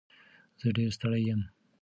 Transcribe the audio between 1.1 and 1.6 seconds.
یم.